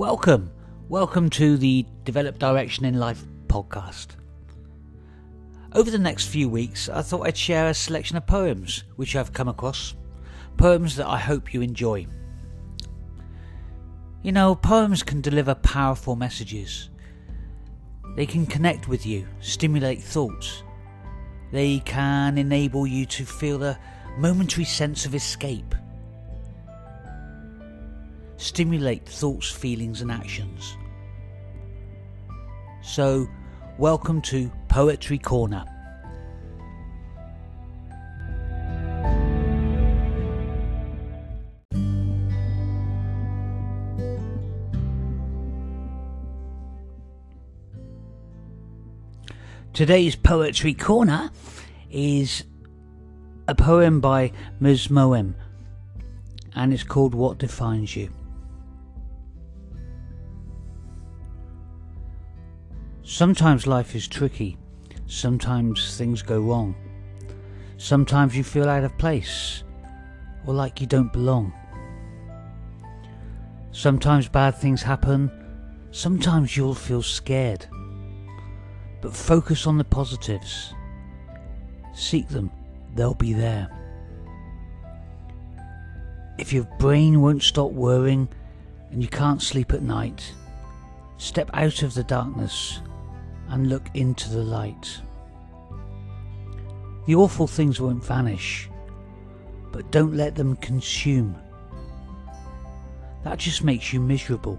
[0.00, 0.50] Welcome,
[0.88, 4.16] welcome to the Develop Direction in Life podcast.
[5.74, 9.34] Over the next few weeks, I thought I'd share a selection of poems which I've
[9.34, 9.94] come across,
[10.56, 12.06] poems that I hope you enjoy.
[14.22, 16.88] You know, poems can deliver powerful messages.
[18.16, 20.62] They can connect with you, stimulate thoughts.
[21.52, 23.78] They can enable you to feel a
[24.16, 25.74] momentary sense of escape
[28.40, 30.76] stimulate thoughts, feelings, and actions.
[32.82, 33.28] So,
[33.78, 35.64] welcome to Poetry Corner.
[49.74, 51.30] Today's Poetry Corner
[51.90, 52.44] is
[53.46, 54.88] a poem by Ms.
[54.88, 55.34] Moem
[56.54, 58.10] and it's called What Defines You.
[63.12, 64.56] Sometimes life is tricky.
[65.08, 66.76] Sometimes things go wrong.
[67.76, 69.64] Sometimes you feel out of place
[70.46, 71.52] or like you don't belong.
[73.72, 75.28] Sometimes bad things happen.
[75.90, 77.66] Sometimes you'll feel scared.
[79.00, 80.72] But focus on the positives.
[81.92, 82.48] Seek them,
[82.94, 83.68] they'll be there.
[86.38, 88.28] If your brain won't stop worrying
[88.92, 90.32] and you can't sleep at night,
[91.18, 92.80] step out of the darkness
[93.50, 95.00] and look into the light.
[97.06, 98.68] The awful things won't vanish,
[99.72, 101.36] but don't let them consume.
[103.24, 104.58] That just makes you miserable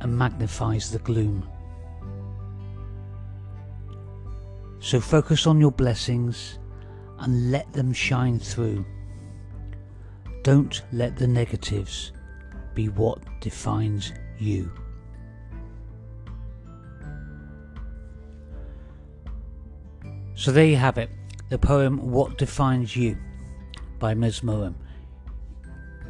[0.00, 1.48] and magnifies the gloom.
[4.80, 6.58] So focus on your blessings
[7.18, 8.84] and let them shine through.
[10.42, 12.12] Don't let the negatives
[12.74, 14.72] be what defines you.
[20.40, 21.10] So there you have it,
[21.50, 23.18] the poem What Defines You
[23.98, 24.40] by Ms.
[24.40, 24.74] Moem.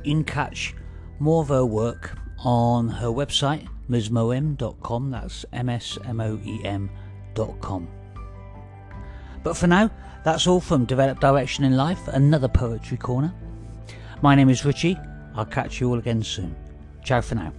[0.04, 0.72] You can catch
[1.18, 6.78] more of her work on her website, msmoem.com, that's M-S-M-O-E-M.com.
[9.42, 9.90] But for now,
[10.24, 13.34] that's all from Develop Direction in Life, another Poetry Corner.
[14.22, 14.96] My name is Richie,
[15.34, 16.54] I'll catch you all again soon.
[17.02, 17.52] Ciao for now.